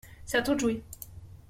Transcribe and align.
C’est 0.25 0.39
à 0.39 0.41
toi 0.41 0.55
de 0.55 0.59
jouer. 0.59 0.83